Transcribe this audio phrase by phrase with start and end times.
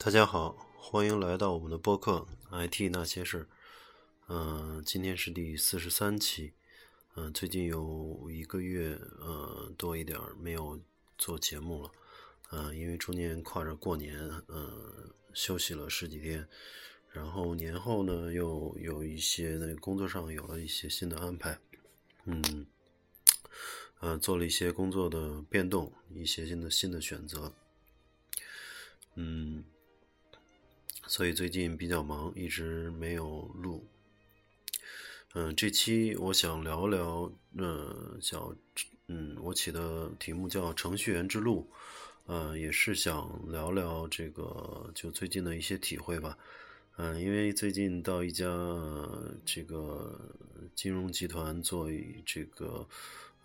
[0.00, 2.24] 大家好，欢迎来到我们的播客
[2.68, 3.42] 《IT 那些事》。
[4.28, 6.52] 嗯，今天是第四十三期。
[7.16, 10.80] 嗯，最近有一个月，呃，多一点没有
[11.18, 11.90] 做节目了。
[12.52, 14.16] 嗯，因为中间跨着过年，
[14.46, 16.48] 嗯，休息了十几天。
[17.10, 21.58] 然后年后呢，又有一些那工作上有了一些新的安排。
[22.24, 22.66] 嗯，
[23.98, 27.52] 呃，做了一些工作的变动，一些新的新的选择。
[29.16, 29.64] 嗯。
[31.08, 33.88] 所以最近比较忙，一直没有录。
[35.32, 38.54] 嗯，这期我想聊聊，嗯，叫，
[39.06, 41.66] 嗯，我起的题目叫《程序员之路》，
[42.26, 46.36] 嗯，也是想聊聊这个就最近的一些体会吧。
[46.98, 48.46] 嗯，因为最近到一家
[49.46, 50.14] 这个
[50.74, 51.88] 金融集团做
[52.26, 52.86] 这个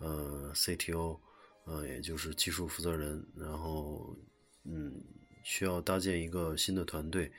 [0.00, 1.18] 呃 CTO，
[1.64, 4.14] 呃，也就是技术负责人，然后
[4.64, 5.02] 嗯。
[5.44, 7.30] 需要搭建一个新的团队，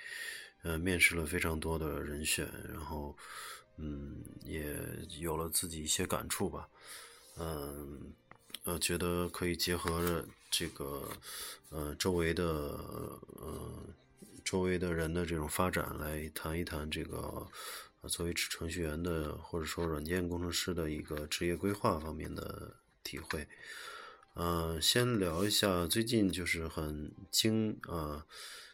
[0.62, 3.18] 呃，面试了非常多的人选，然后，
[3.78, 4.74] 嗯，也
[5.20, 6.70] 有了自己一些感触吧，
[7.38, 8.14] 嗯，
[8.64, 11.10] 呃，觉得可以结合着这个，
[11.70, 13.84] 呃，周围的，呃，
[14.44, 17.46] 周围的人的这种发展来谈一谈这个，
[18.08, 23.48] 作为程序员的或者说软件工程师的一个职业规划方面的体会。
[24.38, 28.26] 嗯，先聊一下最近就是很惊啊，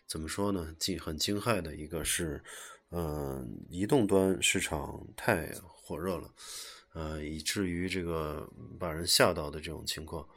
[0.08, 0.76] 怎么说呢？
[0.80, 2.44] 惊很惊骇的一个是，
[2.90, 6.34] 嗯，移动端市场太火热了，
[6.94, 10.28] 呃，以至于这个把人吓到的这种情况。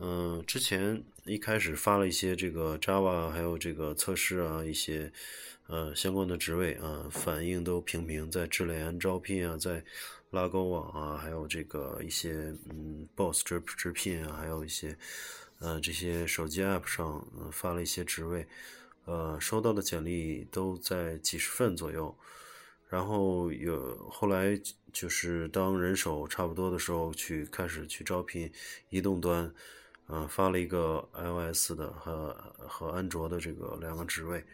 [0.00, 5.12] 嗯，之前一开始发了一些这个 Java 还有这个测试啊，一些
[5.68, 9.84] 呃相关的职位啊，反应都平平，在智联招聘啊，在。
[10.34, 14.98] 拉勾网啊，还有这个一些嗯，Boss 直直聘啊，还有一些
[15.60, 18.46] 呃这些手机 App 上发了一些职位，
[19.04, 22.14] 呃，收到的简历都在几十份左右。
[22.88, 24.60] 然后有后来
[24.92, 28.52] 就是当人手差不多的时候，去开始去招聘
[28.90, 29.52] 移动端，
[30.08, 34.44] 嗯，发了一个 iOS 的和和安卓的这个两个职位，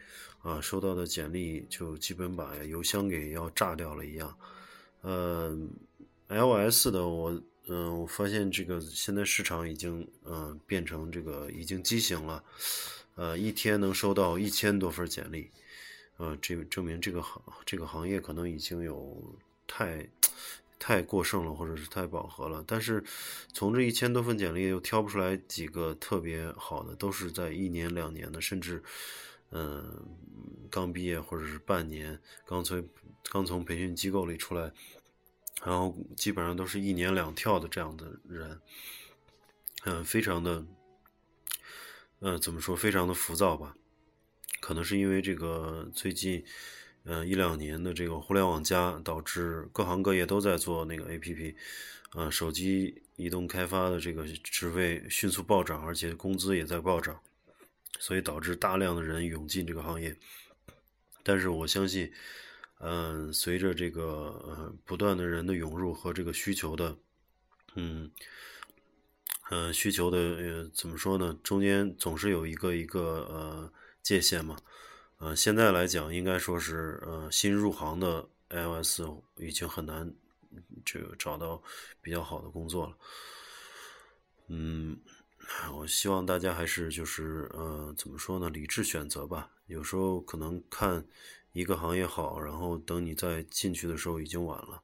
[0.43, 4.37] 啊，收到的简历就基本把邮箱给要炸掉了一样。
[5.01, 5.57] 呃
[6.29, 12.43] ，iOS 的我，嗯，我发现这个现在市场已经，嗯，变成这个已经畸形了，
[13.15, 15.49] 呃，一天能收到一千多份简历，
[16.17, 19.35] 呃，这证明这个行这个行业可能已经有
[19.67, 20.07] 太
[20.77, 22.63] 太过剩了，或者是太饱和了。
[22.67, 23.03] 但是
[23.53, 28.81] 从这一千多份简历又挑不出来几个特别好的，都是在一年两年的，甚至，
[29.51, 30.05] 嗯，
[30.69, 32.87] 刚毕业或者是半年，刚从
[33.29, 34.71] 刚从培训机构里出来，
[35.63, 38.59] 然后基本上都是一年两跳的这样的人，
[39.85, 40.65] 嗯，非常的，
[42.19, 43.75] 嗯，怎么说，非常的浮躁吧？
[44.59, 46.45] 可能是因为这个最近，
[47.03, 51.55] 嗯，一两年的这个互联网加，导致各行各业都在做那个 APP，
[52.15, 57.19] 嗯，手机移动开发的这个职位迅速暴涨，而且工资也在暴涨，
[57.99, 60.15] 所以导致大量的人涌进这个行业。
[61.23, 62.11] 但是我相信。
[62.83, 64.03] 嗯，随着这个
[64.43, 66.97] 呃不断的人的涌入和这个需求的，
[67.75, 68.09] 嗯，
[69.51, 71.37] 呃需求的呃怎么说呢？
[71.43, 74.57] 中间总是有一个一个呃界限嘛。
[75.19, 79.01] 呃，现在来讲，应该说是呃新入行的 iOS
[79.37, 80.11] 已经很难
[80.83, 81.61] 这个找到
[82.01, 82.97] 比较好的工作了。
[84.47, 84.99] 嗯，
[85.73, 88.49] 我希望大家还是就是呃怎么说呢？
[88.49, 89.49] 理智选择吧。
[89.67, 91.05] 有时候可能看。
[91.53, 94.81] 一个行业好，然后等你再进去的时候已经晚了。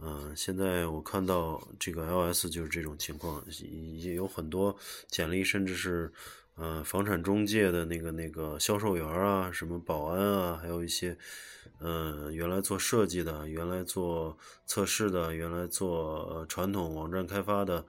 [0.00, 6.12] 嗯，现在我看到这个 iOS 就是这种情况，也有很多简历，甚至是
[6.56, 11.16] 嗯房产中介的那个那个销售员啊，什么保安啊，还有一些
[11.78, 14.36] 嗯原来做设计的，原来做
[14.66, 17.86] 测试的，原来做传统网站开发的，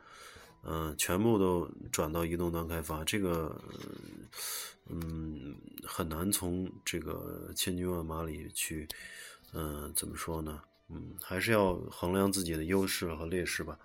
[0.68, 3.60] 嗯，全部都转到移动端开发，这个。
[4.90, 5.54] 嗯，
[5.84, 8.88] 很难从这个千军万马里去，
[9.52, 10.62] 嗯，怎么说呢？
[10.88, 13.78] 嗯，还是要衡量自己的优势和劣势吧。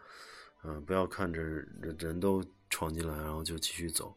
[0.63, 1.43] 嗯，不要看着
[1.99, 4.15] 人都闯进来，然后就继续走。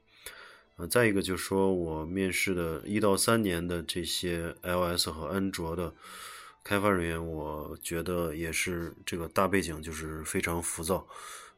[0.75, 5.91] 呃，再一个就是说我面试的一到三年的这些 iOS 和安卓的
[6.63, 11.07] 开发人员，我觉得也是这个大背景就是非常浮躁。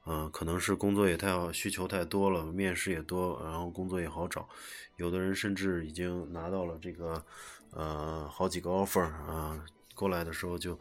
[0.07, 4.47] 嗯，可能是工作也太好，需求太多了，面试也多，然后工作也好找。
[4.95, 7.23] 有的人甚至已经拿到了这个，
[7.71, 9.63] 呃，好几个 offer 啊，
[9.93, 10.79] 过来的时候就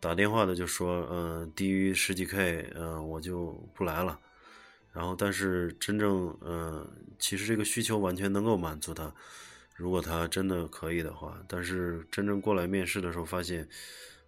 [0.00, 4.18] 打电话的就说，嗯，低于十几 k，嗯，我就不来了。
[4.92, 6.88] 然后，但是真正，嗯，
[7.18, 9.12] 其实这个需求完全能够满足他，
[9.74, 13.68] 如果他真的可以的话，但是真正过来面试的时候发现，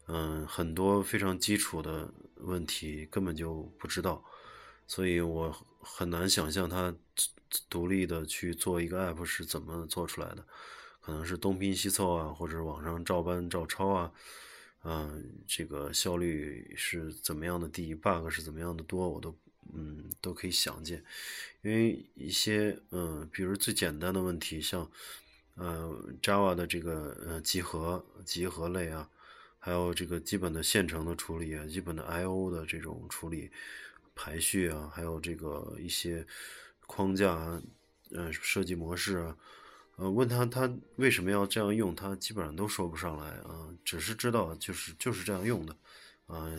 [0.09, 4.25] 嗯，很多非常基础的问题根本就不知道，
[4.87, 6.95] 所以我很难想象他
[7.69, 10.45] 独立的去做一个 app 是怎么做出来的，
[11.01, 14.13] 可能是东拼西凑啊，或者网上照搬照抄啊，
[14.85, 19.37] 嗯，这个效率是怎么样的低，bug 是怎么样的多，我都。
[19.75, 21.05] 嗯，都可以想见，
[21.61, 24.89] 因为一些嗯，比如最简单的问题，像
[25.57, 25.93] 呃
[26.23, 29.11] Java 的这个呃集合集合类啊，
[29.59, 33.51] 还有这个基本的线程的处理啊，基本的 I/O 的这种处理
[34.17, 36.27] 排序啊，还有这个一些
[36.89, 37.63] 框架啊，
[38.11, 39.37] 呃设计模式啊，
[39.97, 45.77] 呃问他他为什么要这样用，他基本上都说不上来啊，只是知道就是就是这样用的。
[46.27, 46.51] 啊，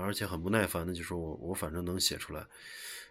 [0.00, 2.46] 而且很不耐烦的就说：“我我反正能写出来，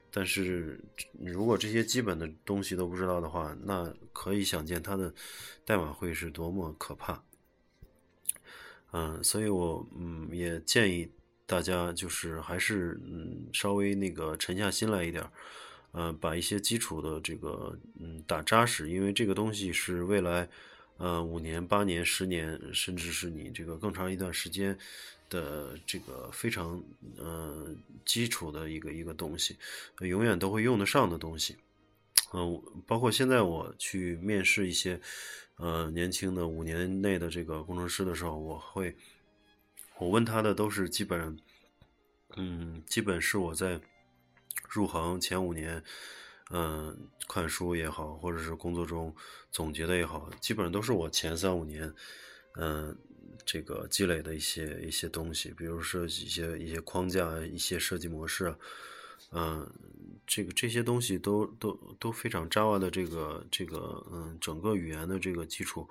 [0.10, 0.80] 但是
[1.20, 5.14] 如果这些基本的东西都不知道的话，那可以想见他的
[5.66, 7.22] 代码会是多么可怕。”
[8.94, 11.12] 嗯，所以我嗯也建议
[11.48, 15.28] 大家就是还是嗯稍微那个沉下心来一点，
[15.94, 20.48] 嗯，把一些基础的这个嗯打扎实，因为这个东西是未来
[20.98, 24.78] 呃五年、八年、十年，甚至是你这个更长一段时间。
[25.30, 26.82] 的这个非常
[27.18, 27.68] 呃
[28.06, 29.58] 基础的一个一个东西，
[30.00, 31.58] 永远都会用得上的东西，
[32.32, 34.98] 嗯，包括现在我去面试一些
[35.58, 38.96] 呃年轻的五年内的这个工程师的时候，我会
[40.00, 41.38] 我问他的都是基本，
[42.36, 43.82] 嗯，基本是我在
[44.70, 45.84] 入行前五年，
[46.52, 49.16] 嗯，看书也好，或者是工作中
[49.52, 51.94] 总结的也好，基本上都是我前三五年，
[52.56, 52.98] 嗯。
[53.46, 58.54] 这个积累的一些一些东西，比如说一些一些框架、一些设计模式，
[59.32, 59.72] 嗯，
[60.26, 65.88] 这个这些东西都都都非常 Java 的这个这个嗯整个语言的这个基础，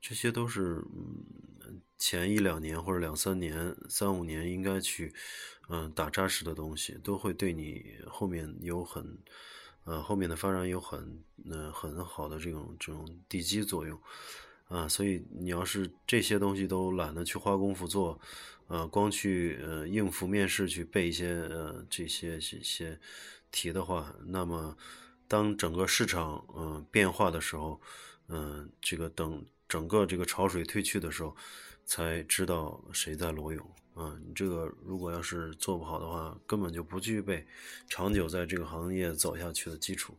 [0.00, 5.12] 这些都是嗯前一两年或者两三年、三五年应该去
[5.68, 9.18] 嗯打扎实的东西，都会对你后面有很
[9.84, 13.98] 呃后面的发展有很嗯很好的这种这种地基作用。
[14.68, 18.20] 啊，所以你要是这些东西都懒得去花功夫做，
[18.66, 23.00] 呃，光去呃应付面试去背一些呃这些这些
[23.50, 24.76] 题的话，那么
[25.26, 27.80] 当整个市场嗯变化的时候，
[28.28, 31.36] 嗯，这个等整个这个潮水退去的时候，
[31.84, 34.16] 才知道谁在裸泳啊！
[34.26, 37.46] 你这个如果要是做不好的话，根本就不具备
[37.88, 40.14] 长久在这个行业走下去的基础。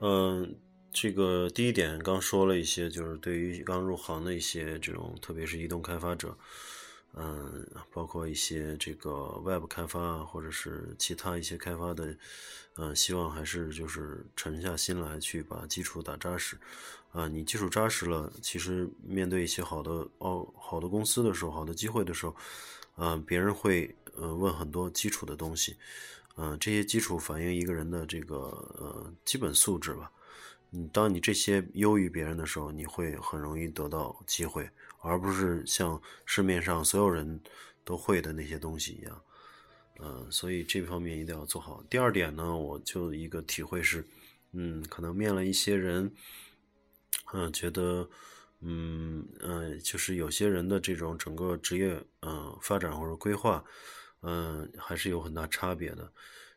[0.00, 0.61] 嗯
[0.92, 6.36] 这个第一点刚说了一些，就是对于刚入行的一些这种，特别是移动开发者，
[7.14, 12.14] 嗯，包括一些这个 Web 开发啊，或者是其他一些开发的，
[12.76, 16.58] 嗯，希望还是就是沉下心来去把基础打扎实，
[17.12, 22.36] 啊，你基础扎实了，其实面对一些好的哦好的公司的时候，好的机会的时候，
[22.96, 25.74] 啊，别人会呃问很多基础的东西，
[26.36, 28.36] 嗯，这些基础反映一个人的这个
[28.78, 30.12] 呃基本素质吧。
[30.74, 34.70] 你当你这些优于别人的时候，你会很容易得到机会，
[35.02, 37.38] 而不是像市面上所有人
[37.84, 39.22] 都会的那些东西一样。
[40.00, 41.84] 嗯，所以这方面一定要做好。
[41.90, 44.02] 第二点呢，我就一个体会是，
[44.52, 46.10] 嗯，可能面了一些人，
[47.34, 48.08] 嗯，觉得，
[48.60, 53.62] 嗯嗯，就是有些人的这种整个职业嗯发展或者规划，
[54.22, 56.10] 嗯，还是有很大差别的。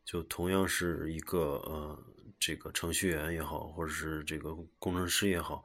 [0.05, 2.03] 就同样是一个呃。
[2.37, 5.63] 这个程序员也好，或者是这个工程师也好，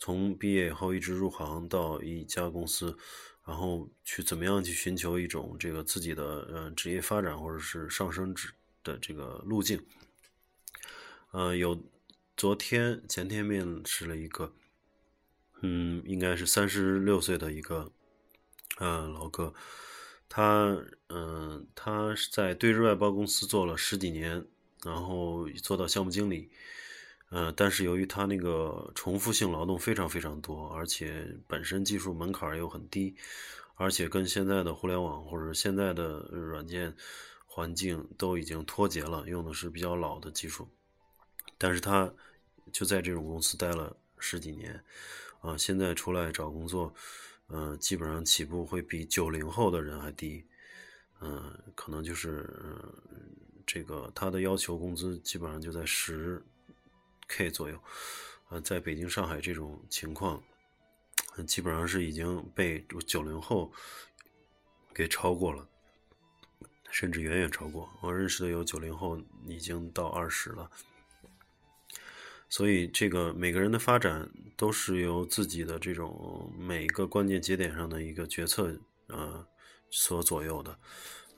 [0.00, 2.96] 从毕业以后一直入行到一家公司，
[3.44, 8.50] 然后去怎么样去寻求一种这个自己的呃职业发展或者是上升职
[8.82, 9.80] 的这个路径。
[11.32, 11.78] 呃，有
[12.34, 14.52] 昨天前天面试了一个，
[15.60, 17.92] 嗯，应该是三十六岁的一个
[18.78, 19.54] 呃老哥，
[20.28, 20.76] 他
[21.08, 24.44] 嗯他是在对日外包公司做了十几年。
[24.84, 26.48] 然后做到项目经理，
[27.30, 33.16] 呃，但是由于他那个重复性劳动非常非常多，而且本身技术门槛又很低，
[33.74, 36.94] 而且跟现在的互联网或者现在的软件
[37.46, 40.68] 环境都已经脱节了，用的是比较老的技术，
[41.58, 42.12] 但是他
[42.70, 44.80] 就在这种公司待了十几年，
[45.40, 46.94] 啊，现在出来找工作，
[47.48, 50.44] 嗯，基本上起步会比九零后的人还低，
[51.20, 52.48] 嗯，可能就是。
[53.68, 56.40] 这个他的要求工资基本上就在十
[57.26, 57.76] k 左右，
[58.48, 60.40] 呃，在北京、上海这种情况，
[61.48, 63.72] 基本上是已经被九零后
[64.94, 65.68] 给超过了，
[66.92, 67.90] 甚至远远超过。
[68.02, 70.70] 我认识的有九零后已经到二十了，
[72.48, 78.74] 所以这个每个人的发展都是由自己的这种每个关键节点上的一个决策
[79.08, 79.46] 呃
[79.90, 80.78] 所左右的。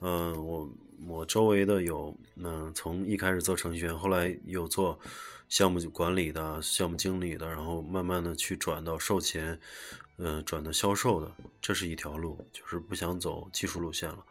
[0.01, 0.69] 嗯，我
[1.07, 4.97] 我周围的有，嗯，从一开始做程序员，后来有做
[5.49, 9.59] 项目管理的、项目经理的，然后慢慢的去转到售前，
[10.15, 11.29] 嗯，转到销售的，
[11.61, 14.25] 这是一条路，就是不想走技术路线了，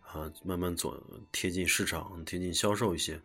[0.00, 0.98] 啊，慢慢走
[1.30, 3.20] 贴近市场、贴近销售一些，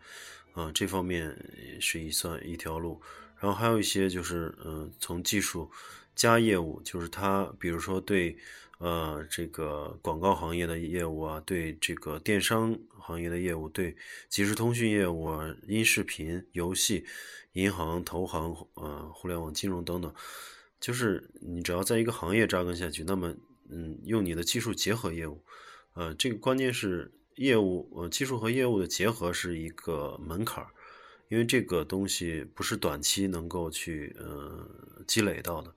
[0.56, 1.32] 啊，这方面
[1.80, 3.00] 是一算一条路，
[3.38, 5.70] 然后还有一些就是，嗯，从技术
[6.16, 8.36] 加业务，就是他比如说对。
[8.78, 13.96] 呃，这个广告行业的业务啊，对这个电商行业的业务，对
[14.28, 17.02] 即时通讯业务啊，音视频、游戏、
[17.54, 20.14] 银行、投行，呃，互联网金融等等，
[20.78, 23.34] 就是你只要在一个行业扎根下去，那么，
[23.70, 25.42] 嗯，用你的技术结合业务，
[25.94, 30.66] 呃，这个关键是业务，呃，技术和业务的结合是一个门槛，
[31.28, 34.68] 因为这个东西不是短期能够去呃
[35.06, 35.74] 积累到的。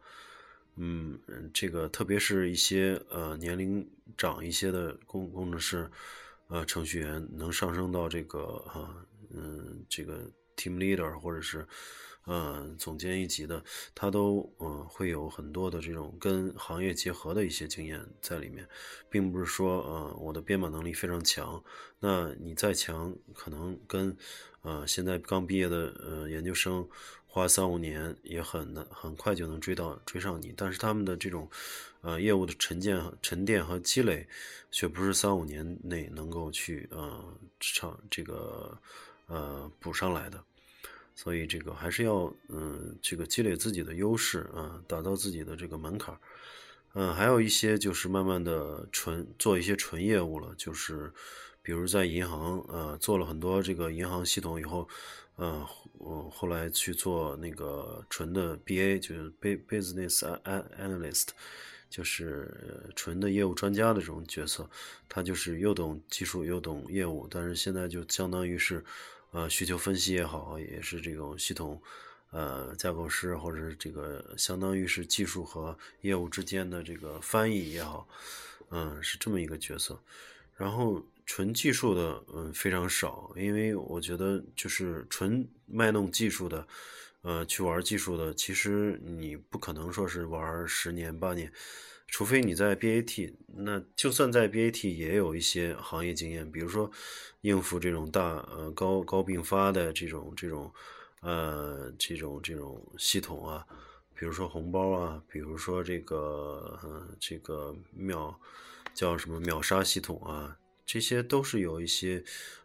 [0.76, 1.20] 嗯，
[1.54, 3.86] 这个特别是一些呃年龄
[4.18, 5.90] 长一些的工工程师，
[6.48, 8.96] 呃程序员能上升到这个啊
[9.34, 10.24] 嗯这个
[10.56, 11.68] team leader 或者是
[12.30, 13.62] 呃总监一级的，
[13.94, 18.66] 他都嗯会有很多的这种跟行业结合的一些经验在里面，
[19.10, 21.62] 并不是说呃我的编码能力非常强，
[22.00, 24.16] 那你再强可能跟
[24.62, 26.88] 呃现在刚毕业的呃研究生。
[27.32, 30.52] 花三五年也很难，很快就能追到追上你。
[30.58, 31.48] 但是他们的这种，
[32.02, 34.28] 呃，业务的沉淀、沉淀和积累，
[34.72, 37.24] 却不是三五年内能够去呃
[37.60, 38.76] 上这个
[39.28, 40.44] 呃补上来的。
[41.22, 46.20] 所以这个还是要嗯，这个积累自己的优势啊，打造自己的这个门槛儿
[46.94, 51.12] 嗯，还有一些就是慢慢的纯做一些纯业务了，就是
[51.62, 54.88] 比如在银行呃做了很多这个银行系统以后。
[55.42, 60.20] 嗯，我后来去做那个纯的 BA，就是 Business
[60.78, 61.28] Analyst，
[61.90, 64.70] 就是纯的业务专家的这种角色。
[65.08, 68.84] 他就是又懂技术又懂业务，但是现在就相当于是，
[69.32, 71.82] 呃，需求分析也好，也是这种系统，
[72.32, 78.08] 呃，架构师，或者是这个相当于是技术和业务之间的这个翻译也好，
[78.70, 80.02] 嗯，是这么一个角色。
[80.56, 81.04] 然后。
[81.32, 86.68] 纯技术的，嗯，非常少，因为我觉得就是纯卖弄技术的，
[87.22, 91.54] 呃，去玩技术的，其实你不可能说是玩十年八年，
[92.12, 96.90] 除非你在 BAT，那就算在 BAT 也有一些行业经验，比如说
[97.42, 100.72] 应付这种大呃高高并发的这种这种
[101.22, 103.66] 呃这种这种系统啊，
[104.16, 108.40] 比如说红包啊，比如说这个呃这个秒
[108.94, 110.58] 叫什么秒杀系统啊。
[110.92, 112.24] 这些都是有一些，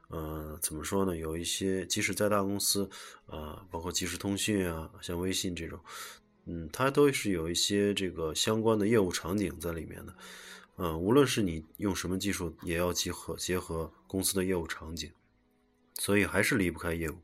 [0.09, 1.15] 呃，怎么说呢？
[1.15, 2.89] 有一些，即使在大公司，
[3.27, 5.79] 啊，包括即时通讯啊，像微信这种，
[6.47, 10.15] 嗯，它都是有一些这个相关的业务场景在里面的，
[10.77, 15.11] 嗯，无论是你用什么技术，也要结合结合公司的业务场景，
[15.95, 17.17] 所以还是离不开业务。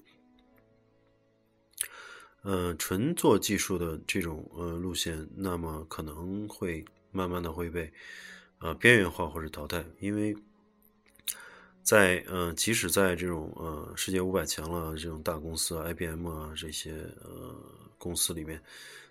[2.42, 7.92] 嗯，纯做技术的这种呃路线，那么可能会慢慢的会被，
[8.60, 10.36] 呃，边缘化或者淘汰，因为。
[11.82, 16.92] 在嗯，即使在这种呃世界五百强了这种大公司，IBM 啊这些
[17.24, 17.56] 呃
[17.96, 18.62] 公司里面，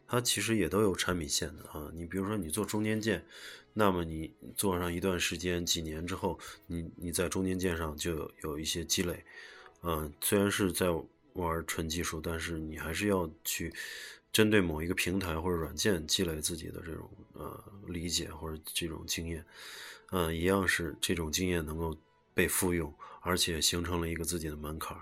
[0.09, 1.89] 它其实也都有产品线的啊。
[1.93, 3.23] 你比如说你做中间件，
[3.73, 9.23] 那么你做上一段时间几年之后，你你在中间件上就有一些积累，
[9.83, 10.87] 嗯，虽然是在
[11.33, 13.71] 玩纯技术，但是你还是要去
[14.33, 19.45] 针对某一个平台或者软件积累自己的这种呃理解或者这种经验，
[20.11, 21.95] 嗯，一样是这种经验能够。
[22.31, 24.97] 被复用，而且形成了一个自己的门槛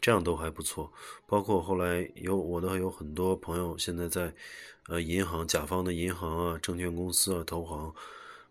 [0.00, 0.92] 这样都还不错。
[1.26, 4.34] 包括后来有我的有很多朋友，现在在
[4.88, 7.94] 呃银行、甲方的银行啊、证券公司啊、投行，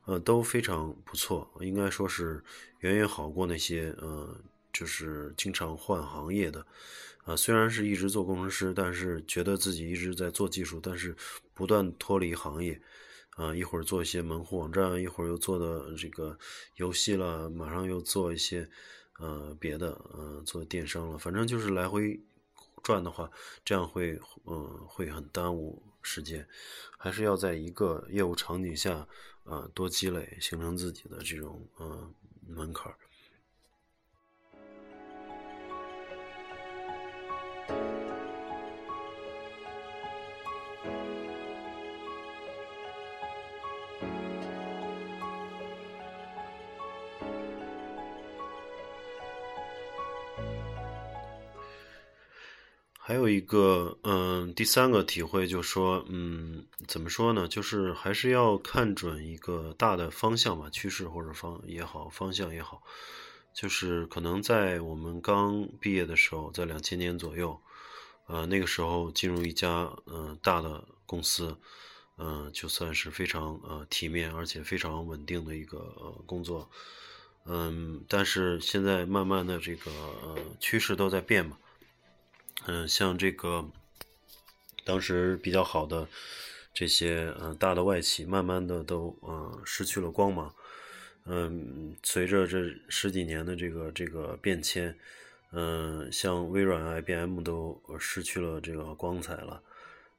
[0.05, 2.43] 呃都非常不错，应该说是
[2.79, 4.35] 远远好过那些呃
[4.71, 6.65] 就是经常换行业的
[7.25, 7.35] 啊。
[7.35, 11.15] 虽然是一直做工程师，但是觉得自己一直在做技术，但是
[11.53, 12.79] 不断脱离行业。
[13.35, 16.37] 啊，一会儿做一些门户网站，一会儿又做的这个
[16.75, 18.69] 游戏了，马上又做一些
[19.19, 22.19] 呃别的，呃做电商了，反正就是来回
[22.81, 23.29] 转的话，
[23.63, 26.47] 这样会嗯会很耽误时间，
[26.97, 29.07] 还是要在一个业务场景下
[29.43, 32.09] 啊多积累，形成自己的这种呃
[32.47, 32.97] 门槛儿。
[53.09, 57.47] 还有一个，嗯，第三个体会就是说，嗯，怎么说呢？
[57.47, 62.83] 就是还是要看准一个大的方向吧，趋势或者方也好，方向也好。
[63.51, 67.59] 就是可能在我们刚毕业的时候，在两千年左右，
[68.27, 71.57] 呃，那个时候进入一家嗯大的公司，
[72.19, 75.79] 嗯，就算是非常呃体面而且非常稳定的一个
[76.27, 76.69] 工作，
[77.45, 79.89] 嗯，但是现在慢慢的这个
[80.21, 81.57] 呃趋势都在变嘛，
[82.65, 83.69] 嗯，像这个
[84.83, 86.07] 当时比较好的
[86.73, 90.53] 这些呃大的外企，慢慢的都呃失去了光芒。
[91.25, 94.97] 嗯，随着这十几年的这个这个变迁，
[95.51, 99.61] 嗯，像微软、IBM 都失去了这个光彩了。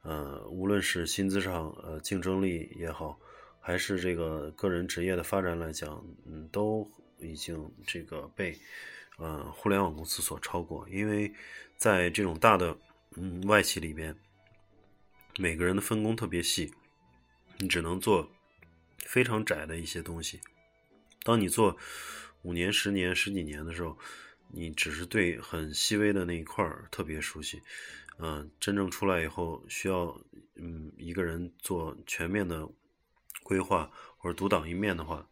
[0.02, 3.18] 呃，无论是薪资上，呃，竞争力也好，
[3.60, 8.56] 还是这个个人职业的发展来讲，嗯，都已经这个被
[9.18, 10.88] 呃互联网公司所超过。
[10.88, 11.32] 因为
[11.80, 12.76] 在这种大的
[13.16, 14.14] 嗯外企里边，
[15.38, 16.74] 每个人的分工特别细，
[17.56, 18.30] 你只能做
[18.98, 20.40] 非常窄的一些东西。
[21.22, 21.78] 当你做
[22.42, 23.98] 五年、十年、十几年的时候，
[24.48, 27.62] 你只是对很细微的那一块特别熟悉，
[28.18, 30.20] 嗯，真正出来以后需要
[30.56, 32.68] 嗯一个人做全面的
[33.42, 35.26] 规划或者独当一面的话，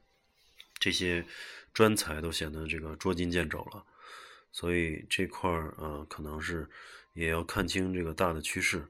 [0.78, 1.26] 这些
[1.74, 3.84] 专才都显得这个捉襟见肘了。
[4.58, 6.68] 所以这块儿呃可能是
[7.12, 8.84] 也要看清这个大的趋势，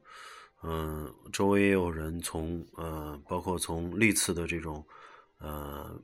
[0.63, 4.85] 嗯，周围也有人从呃包括从历次的这种
[5.39, 6.01] 呃。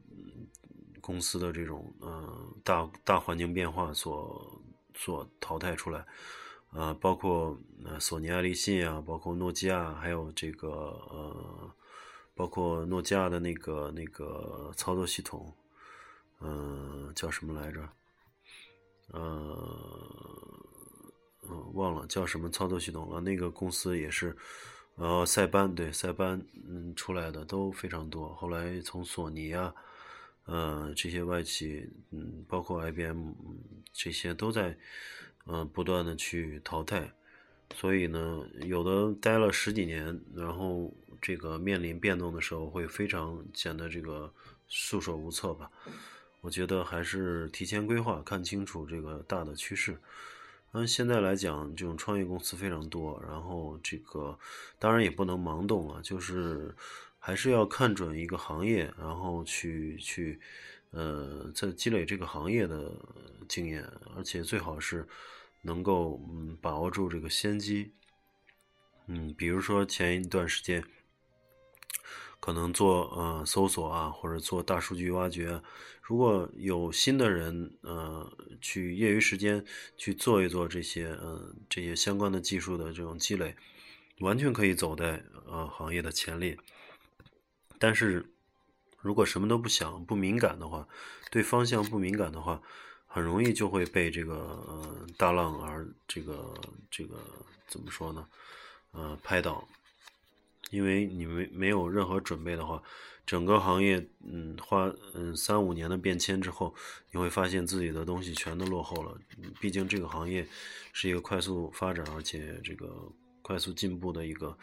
[1.07, 4.59] 公司的这种呃大大环境变化所
[4.97, 6.03] 所淘汰出来，
[6.73, 10.69] 呃，包括呃索尼、爱立信啊，包括诺基亚，还有这个
[11.11, 11.71] 呃，
[12.35, 15.55] 包括诺基亚的那个那个操作系统，
[16.41, 17.87] 嗯，叫什么来着？
[19.09, 20.67] 呃，
[21.49, 23.21] 嗯，忘了叫什么操作系统了。
[23.21, 24.37] 那个公司也是，
[24.97, 28.35] 呃，塞班对塞班嗯出来的都非常多。
[28.35, 29.75] 后来从索尼啊。
[30.47, 33.33] 呃，这些外企，嗯，包括 IBM，
[33.95, 34.77] 这些都在，
[35.47, 37.11] 呃，不断的去淘汰，
[37.75, 44.31] 所以呢，有的待了十几年，然后这个面临变动的时候，会非常显得这个
[44.69, 45.71] 束手无策吧。
[46.45, 49.99] 我觉得还是提前规划，看清楚这个大的趋势。
[50.73, 54.39] 嗯，现在来讲，这种创业公司非常多，然后这个
[54.79, 56.75] 当然也不能盲动啊，就是。
[57.27, 60.39] 还是要看准一个行业，然后去去，
[60.91, 62.93] 呃，在积累这个行业的
[63.49, 63.83] 经验，
[64.15, 65.09] 而且最好是
[65.63, 67.91] 能够嗯把握住这个先机。
[69.07, 70.85] 嗯，比如说前一段时间，
[72.45, 75.63] 可能做呃搜索啊，或者做大数据挖掘，
[76.03, 78.31] 如果有新的人呃
[78.61, 79.65] 去业余时间
[79.97, 83.57] 去做一做这些嗯这些相关的技术的这种积累，
[84.19, 86.55] 完全可以走在呃行业的前列。
[87.79, 88.31] 但是，
[89.01, 90.87] 如果什么都不想、不敏感的话，
[91.31, 92.61] 对方向不敏感的话，
[93.07, 96.53] 很容易就会被这个呃大浪而这个
[96.91, 97.17] 这个
[97.67, 98.29] 怎么说呢？
[98.91, 99.67] 呃，拍倒。
[100.75, 102.83] 因为你没没有任何准备的话，
[103.25, 106.75] 整个行业嗯花嗯三五年的变迁之后，
[107.13, 109.17] 你会发现自己的东西全都落后了。
[109.61, 110.47] 毕竟这个行业
[110.93, 113.11] 是一个快速发展而且这个
[113.43, 114.57] 快速进步的一个。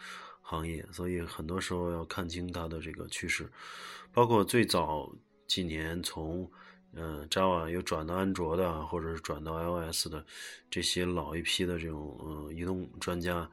[0.44, 3.50] 行业，所以很多时候要看清它的这个趋势，
[4.12, 5.10] 包括最早
[5.46, 6.50] 几年从
[6.92, 10.26] 嗯 Java 又转到安卓的，或者是转到 iOS 的
[10.68, 13.48] 这些老一批的这种嗯移动专家，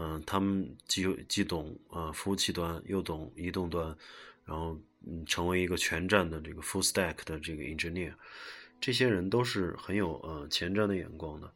[0.00, 3.96] 嗯，他们既既懂啊服务器端，又懂移动端，
[4.44, 8.12] 然后嗯成为一个全站的这个 full stack 的这个 engineer，
[8.80, 11.52] 这些人都是很有呃前瞻的眼光的。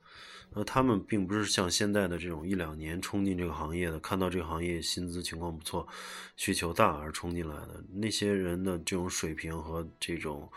[0.54, 5.86] 那他们并不是像现在的这种一两年冲进这个行业的，看到这个行业薪资情况不错，
[6.36, 7.82] 需求大而冲进来的。
[7.92, 10.50] 那些人的这种水平和这种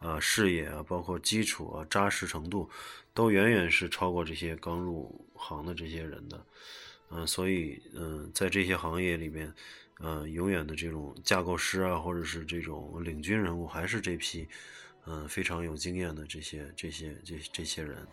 [0.00, 2.68] 啊视野啊，包括基础啊扎实程度，
[3.14, 6.44] 都远远是超过这些刚入行的这些人的。
[7.10, 9.52] 嗯，所以嗯，在这些行业里边，
[10.00, 14.46] 嗯，永远的这种架构师啊，或者是这种领军人物，还是这批
[15.06, 18.06] 嗯非常有经验的这些这些这这些人。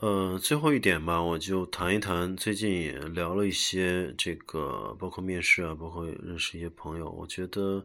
[0.00, 7.10] 呃，最后一点吧，我就谈一谈最近也聊了一些这个，包括面试啊，包括认识一些朋友。
[7.10, 7.84] 我觉得，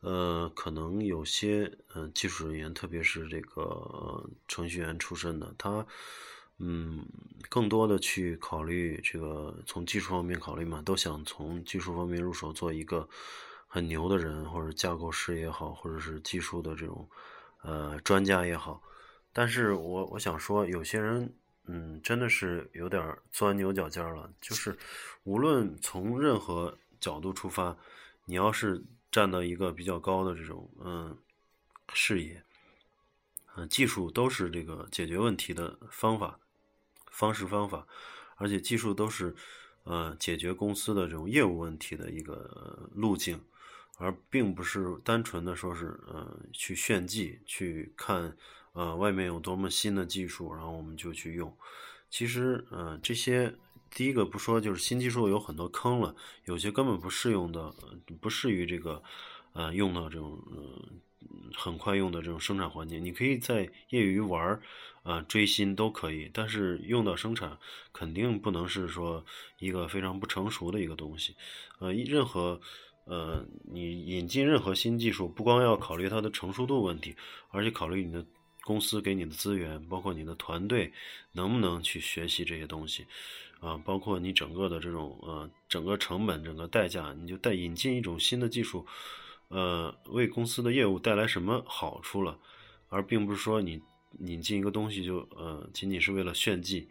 [0.00, 5.86] 呃，可能有些嗯技术人员，特别是这个程序员出身的，他
[6.58, 7.02] 嗯
[7.48, 13.08] 更多的去考虑这个从技术方面考虑嘛，都想从技术方面入手，做一个
[13.66, 17.08] 很牛的人，或者架构师也好，或者是技术的这种
[17.62, 18.82] 呃专家也好。
[19.32, 21.32] 但是我我想说，有些人。
[21.68, 24.32] 嗯，真的是有点钻牛角尖了。
[24.40, 24.78] 就是
[25.24, 27.76] 无论从任何角度出发，
[28.24, 31.16] 你要是站到一个比较高的这种嗯
[31.92, 32.42] 视野，
[33.56, 36.38] 嗯，技术都是这个解决问题的方法、
[37.10, 37.86] 方式、方法，
[38.36, 39.34] 而且技术都是
[39.84, 43.40] 呃解决公司的这种业务问题的一个路径，
[43.98, 48.36] 而并不是单纯的说是呃去炫技去看。
[48.76, 51.50] 呃，外面有多么新的技术，然后我们就去用。
[52.10, 53.54] 其实，呃，这些
[53.90, 57.74] 第一个不说，就是新技术有很多坑了，有些根本不适用的，
[58.20, 59.02] 不适于这个，
[59.54, 60.88] 呃，用到这种，呃，
[61.54, 63.02] 很快用的这种生产环境。
[63.02, 64.60] 你可以在业余玩儿，
[65.04, 67.56] 啊，追新都可以，但是用到生产，
[67.94, 69.24] 肯定不能是说
[69.58, 71.34] 一个非常不成熟的一个东西。
[71.78, 72.60] 呃，任何，
[73.06, 77.16] 呃，你引进任何新技术，不光要考虑它的成熟度问题，
[77.48, 78.26] 而且考虑你的。
[78.66, 80.92] 公司给你的资源，包括你的团队，
[81.30, 83.06] 能不能去学习这些东西，
[83.60, 88.84] 啊，包括你整个的这种呃整个成本、整个代价，你就带引进一种新的技术，
[89.46, 92.36] 呃，为公司的业务带来什么好处了，
[92.88, 93.80] 而并不是说你
[94.18, 96.88] 引进一个东西就呃仅仅是为了炫技，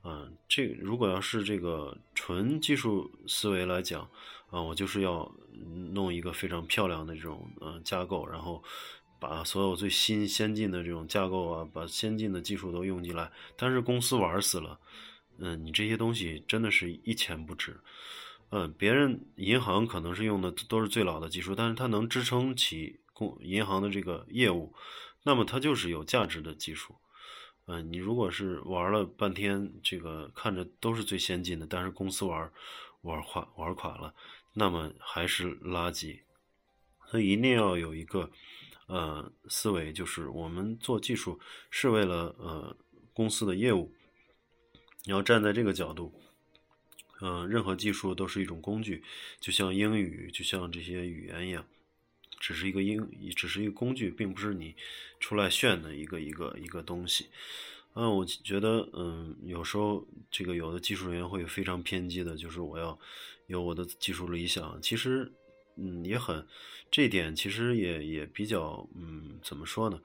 [0.00, 4.08] 啊，这如果要是这个纯技术思维来讲，
[4.48, 5.30] 啊，我就是要
[5.92, 8.64] 弄一个非常漂亮的这种呃架构，然后。
[9.20, 14.80] 把所有最新先进的这种架构啊，把先进的技术都用进来，但是公司玩死了，
[15.38, 17.78] 嗯，你这些东西真的是一钱不值，
[18.48, 24.74] 嗯，别人银行可能是用的都是最老的技术，但是它能支撑起公银行的这个业务，
[25.22, 26.96] 那么它就是有价值的技术，
[27.66, 32.50] 嗯，你如果是玩了半天，这个看着都是最先进的，但是公司玩
[33.02, 34.14] 玩垮玩垮了，
[34.54, 36.20] 那么还是垃圾，
[37.10, 38.30] 所以一定要有一个。
[38.90, 41.38] 呃，思维就是我们做技术
[41.70, 42.76] 是为了呃
[43.12, 43.92] 公司的业务，
[45.04, 46.12] 你要站在这个角度，
[47.20, 49.04] 嗯，任何技术都是一种工具，
[49.38, 51.64] 就像英语，就像这些语言一样，
[52.40, 54.74] 只是一个英，只是一个工具，并不是你
[55.20, 57.28] 出来炫的一个一个一个东西。
[57.94, 62.98] 嗯，我觉得，嗯，有时候这个有的技术人员会非常偏激的，就是我要
[63.46, 65.32] 有我的技术理想，其实。
[65.80, 66.46] 嗯，也很，
[66.90, 70.00] 这点其实也也比较，嗯，怎么说呢？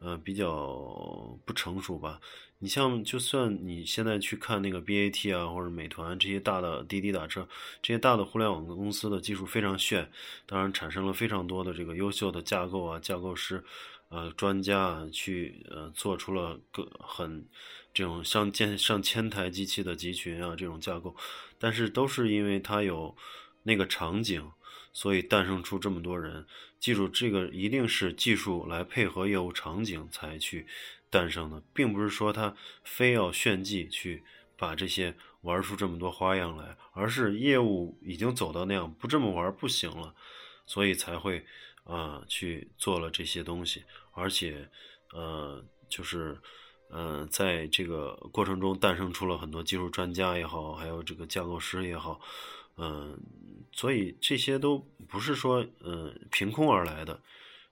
[0.00, 2.20] 呃，比较不成熟吧。
[2.58, 7.48] 你像，就算你现在去看那个 BAT 啊，或者美团这些大的滴滴打车
[7.80, 10.10] 这些大的互联网公司的技术非常炫，
[10.44, 13.62] 当然产生了非常多的这个优秀的架构啊、架构师、
[14.08, 17.44] 呃专家啊，去呃做出了个很
[17.94, 21.14] 这种上千上千台机器的集群啊这种架构，
[21.60, 23.16] 但是都是因为它有
[23.62, 24.50] 那个场景。
[24.92, 26.46] 所以诞生出这么多人，
[26.78, 30.66] 记住这个一定是技术来配合业务场景才去
[31.08, 34.22] 诞生的，并不是说他非要炫技去
[34.56, 40.14] 把这些玩出这么多花样来，而是业务已经走到那样，不这么玩不行了，
[40.66, 41.44] 所以才会
[41.84, 44.68] 啊去做了这些东西，而且
[45.12, 46.38] 呃就是
[46.90, 52.20] 呃在这个过程中诞生出了很多技术专家也好，还有这个架构师也好。
[52.76, 53.18] 嗯，
[53.72, 57.20] 所以这些都不是说嗯凭空而来的，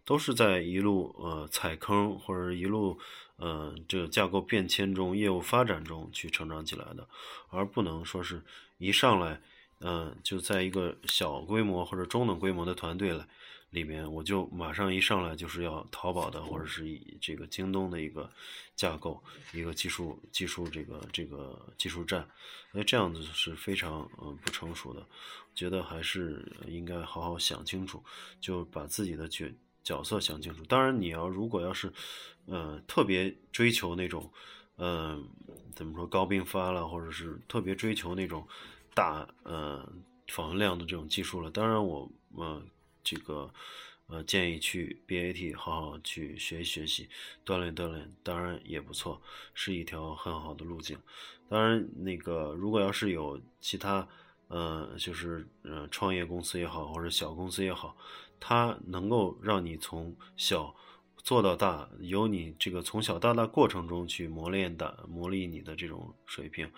[0.04, 2.98] 都是在一路呃踩坑或者一路
[3.38, 7.08] 嗯这个架构变迁中、业务发展中去成长起来的，
[7.48, 8.42] 而不能说是
[8.78, 9.40] 一上来
[9.80, 13.26] 嗯就在一个小规模或者中等规模的团队来。
[13.70, 18.28] 里面我就马上一上来就是要淘宝的，或者是以这个京东的一个
[18.74, 22.28] 架构，一个技术技术这个这个技术站，
[22.72, 25.06] 那这样子是非常嗯不成熟的，
[25.54, 28.02] 觉得还是应该好好想清楚，
[28.40, 29.48] 就把自己的角
[29.84, 30.64] 角色想清楚。
[30.64, 31.92] 当然，你要如果要是
[32.46, 34.28] 呃特别追求那种
[34.78, 35.24] 嗯
[35.76, 38.44] 怎么说高并发了，或者是特别追求那种
[38.94, 39.88] 大呃
[40.26, 42.68] 访问量的这种技术了，当然我嗯。
[43.02, 43.52] 这个，
[44.06, 47.08] 呃，建议去 BAT 好好去学习学习，
[47.44, 49.20] 锻炼锻炼，当然也不错，
[49.54, 50.98] 是一条很好的路径。
[51.48, 54.06] 当然，那个如果要是有其他，
[54.48, 57.96] 呃，就是呃，创业公司也好，或者小公司也好，
[58.38, 60.74] 它能够让你从小
[61.16, 66.70] 做到大，由你这个从小到大过程中去磨练的磨砺你的这种水平，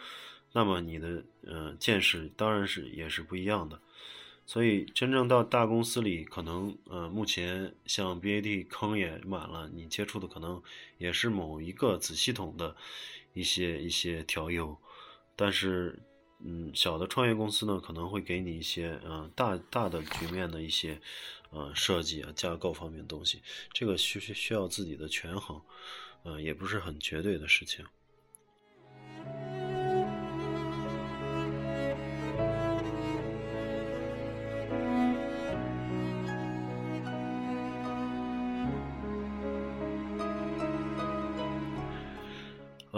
[0.52, 3.80] 那么你的呃见识当然是也是不一样的。
[4.46, 10.62] 所以真正到大公司里，可能呃目前像 BAT 坑也满了，你接触的可能
[10.98, 12.76] 也是某一个子系统的
[13.32, 14.76] 一些一些调优，
[15.36, 15.98] 但是。
[16.44, 21.00] 嗯，小的创业公司呢，可能会给你一些，嗯，大大的局面的一些，
[21.50, 23.40] 呃，设计啊、架构方面的东西，
[23.72, 25.62] 这个需需要自己的权衡，
[26.24, 27.86] 嗯，也不是很绝对的事情。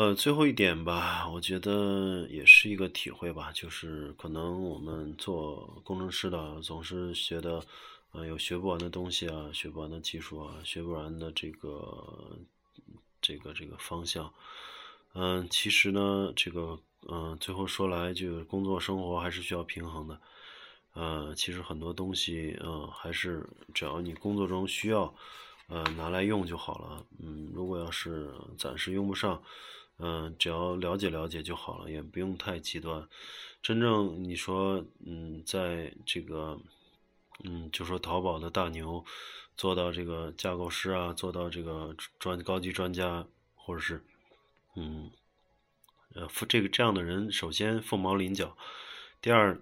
[0.04, 7.64] 呃，最后一点吧，我觉得也是一个体会吧，就是可能我们做工程师的总是学的，
[8.12, 12.38] 呃，有学不完的东西啊，学不完的技术啊，学不完的这个
[13.22, 14.30] 这个这个方向。
[15.14, 20.20] 嗯，其实呢，这个嗯，最后说来，就工作生活还是需要平衡的。
[20.92, 25.14] 呃，其实很多东西，嗯，还是只要你工作中需要，
[25.68, 27.06] 呃，拿来用就好了。
[27.20, 29.42] 嗯，如果要是暂时用不上。
[29.98, 33.08] 嗯，只要了解了解就好了，也不用太极端。
[33.62, 36.60] 真正你说，嗯，在这个，
[37.44, 39.04] 嗯，就说淘宝的大牛，
[39.56, 44.02] 做到这个架构师啊，做到这个专高级专家，或者是，
[44.74, 45.12] 嗯，
[46.14, 48.56] 呃，这个这样的人，首先凤毛麟角。
[49.22, 49.60] 第二，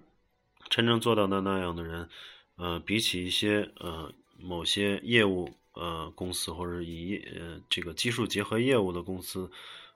[0.67, 2.09] 真正做到的那样的人，
[2.55, 9.51] 呃，比起一些呃某些业务呃公司或者以呃这个技术结合业务的公司。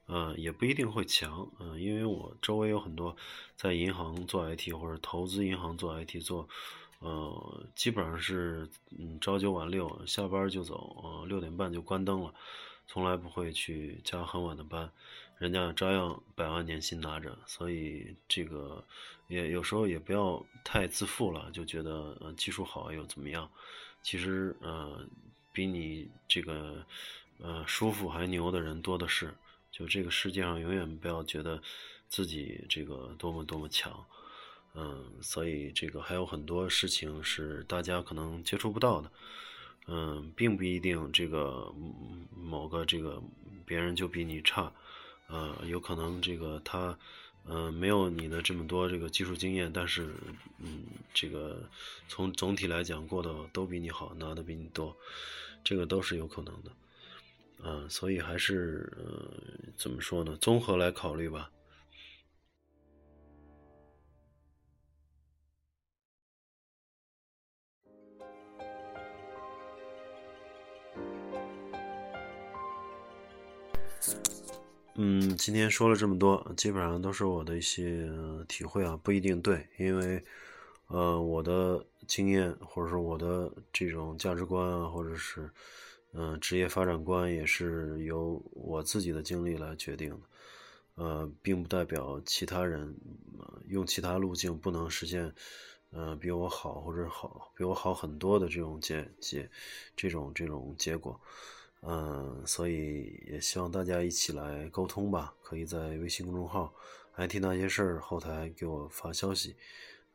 [0.07, 3.15] 呃，也不一定会强，嗯，因为我周围有很多
[3.57, 6.47] 在银行做 IT 或者投资银行做 IT 做，
[6.99, 12.33] 呃，基本上是嗯朝九晚六，下班就走，呃，六点半就关灯了，
[12.87, 14.89] 从来不会去加很晚的班，
[15.39, 18.81] 人家照样百万年薪拿着，所以这个
[19.27, 23.49] 也有时候也不要太自负了，就觉得呃技术好又怎么样？
[24.01, 25.05] 其实呃
[25.51, 26.81] 比你这个
[27.41, 29.33] 呃舒服还牛的人多的是。
[29.77, 31.61] 就这个世界上，永远不要觉得
[32.09, 34.03] 自己这个多么多么强，
[34.73, 39.11] 嗯，所以这个还有很多事情是大家可能接触不到的，
[39.85, 41.71] 嗯，并不一定这个
[42.35, 43.21] 某个这个
[43.67, 44.73] 别人就比你差，
[45.27, 46.97] 呃，有可能这个他，
[47.45, 50.11] 嗯，没有你的这么多这个技术经验，但是，
[50.57, 51.69] 嗯，这个
[52.07, 54.97] 从总体来讲过得都比你好，拿的比你多，
[55.63, 56.71] 这个都是有可能的。
[57.63, 60.37] 嗯，所以还是呃，怎么说呢？
[60.39, 61.51] 综合来考虑吧。
[74.95, 78.09] 嗯，今天说了这么多，基本上都是我的一些
[78.47, 80.23] 体会啊，不一定对，因为
[80.87, 85.49] 呃，我的经验或者说我的这种价值观啊，或者是。
[86.13, 90.19] 嗯，职业发展观也是由我自己的经历来决定的，
[90.95, 92.95] 呃，并不代表其他人
[93.67, 95.31] 用其他路径不能实现，
[95.91, 99.47] 呃，比我好或者好比我好很多的这种结结
[99.95, 101.19] 这种这种结果，
[101.81, 106.73] 嗯，所以也希望大家一起来沟通吧，可以在微信公众号
[107.15, 109.55] “IT 那些事儿”后台给我发消息，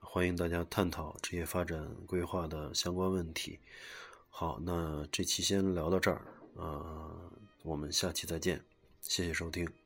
[0.00, 3.60] 欢迎大家探讨职业发展规划的相关问题。
[4.34, 6.22] 好，那这期先聊到这儿，
[6.54, 7.30] 呃，
[7.62, 8.64] 我们下期再见，
[9.02, 9.81] 谢谢收听。